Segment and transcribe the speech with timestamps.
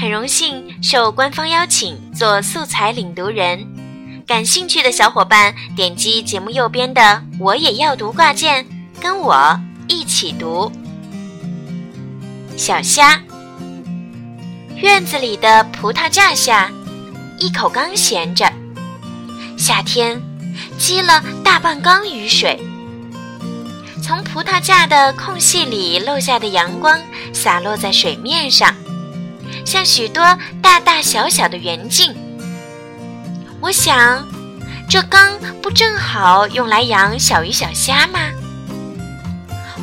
[0.00, 3.66] 很荣幸受官方邀请做素材领读人，
[4.24, 8.64] 感兴趣的小伙伴点击节目右边的“我也要读”挂件，
[9.00, 10.70] 跟我一起读。
[12.56, 13.20] 小虾，
[14.76, 16.70] 院子里的葡萄架下，
[17.36, 18.52] 一口缸闲着，
[19.56, 20.22] 夏天
[20.78, 22.56] 积了大半缸雨水。
[24.00, 26.96] 从葡萄架的空隙里漏下的阳光
[27.32, 28.72] 洒落在水面上，
[29.64, 30.22] 像许多
[30.62, 32.14] 大大小小的圆镜。
[33.60, 34.26] 我想，
[34.88, 38.18] 这缸不正好用来养小鱼小虾吗？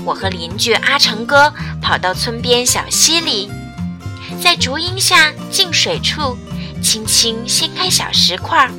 [0.06, 3.50] 我和邻居阿成哥跑到村边小溪里，
[4.42, 6.38] 在竹荫下进水处，
[6.82, 8.70] 轻轻掀开小石块，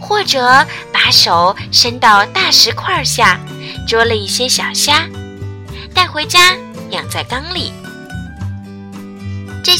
[0.00, 3.38] 或者把手伸到大石块下。
[3.86, 5.08] 捉了一些小虾，
[5.92, 6.56] 带回家
[6.90, 7.72] 养在缸里。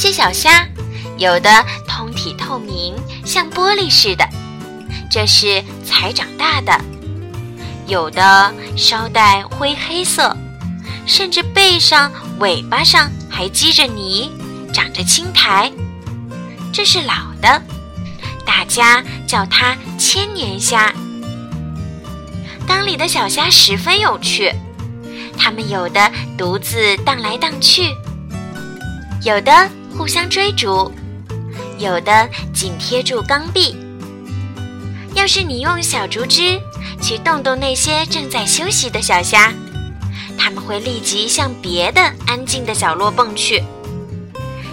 [0.01, 0.67] 些小虾
[1.19, 4.27] 有的通体透明，像玻璃似的，
[5.11, 6.73] 这是才长大的；
[7.87, 10.35] 有的稍带灰黑色，
[11.05, 14.33] 甚至背上、尾巴上还积着泥，
[14.73, 15.71] 长着青苔，
[16.73, 17.63] 这是老的。
[18.47, 20.91] 大家叫它千年虾。
[22.67, 24.51] 缸里的小虾十分有趣，
[25.37, 27.95] 它们有的独自荡来荡去，
[29.23, 30.91] 有的互相追逐，
[31.79, 33.77] 有的紧贴住缸壁。
[35.15, 36.61] 要是你用小竹枝
[37.03, 39.53] 去动动那些正在休息的小虾，
[40.39, 43.63] 它们会立即向别的安静的角落蹦去，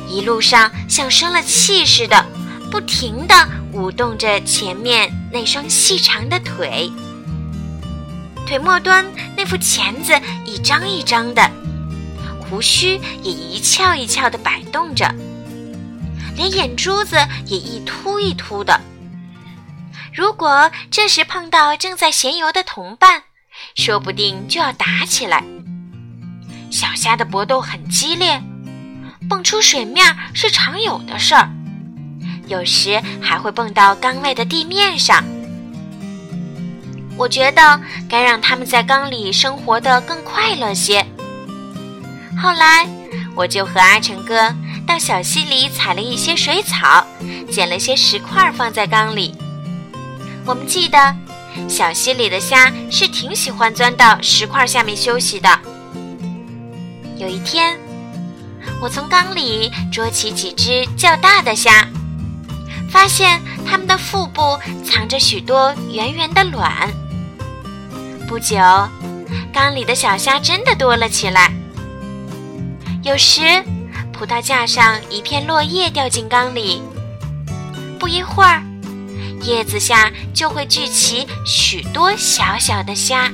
[0.08, 2.26] 一路上像生了气似的，
[2.72, 3.34] 不停地
[3.73, 6.92] 舞动着前面那双细长的腿。
[8.45, 10.14] 腿末端那副钳子
[10.45, 11.52] 一张一张的，
[12.50, 15.14] 胡须也一翘一翘的摆动着，
[16.36, 18.80] 连眼珠子也一凸一凸的。
[20.14, 23.23] 如果这时碰到正在闲游的同伴，
[23.76, 25.44] 说不定就要打起来。
[26.71, 28.42] 小虾的搏斗很激烈，
[29.30, 31.50] 蹦出水面是常有的事儿，
[32.48, 35.23] 有时还会蹦到缸外的地面上。
[37.17, 41.05] 我觉得该让他们在缸里生活的更快乐些。
[42.42, 42.87] 后来，
[43.36, 44.53] 我就和阿成哥
[44.86, 47.05] 到小溪里采了一些水草，
[47.52, 49.36] 捡了些石块放在缸里。
[50.45, 51.15] 我们记得，
[51.67, 55.49] 小溪里的虾是挺喜欢钻到石块下面休息的。
[57.17, 57.77] 有一天，
[58.80, 61.87] 我从缸里捉起几只较大的虾，
[62.92, 66.87] 发现它们的腹部藏着许多圆圆的卵。
[68.27, 68.58] 不久，
[69.52, 71.52] 缸里的小虾真的多了起来。
[73.08, 73.64] 有时，
[74.12, 76.82] 葡萄架上一片落叶掉进缸里，
[77.98, 78.62] 不一会儿，
[79.44, 83.32] 叶子下就会聚起许多小小的虾。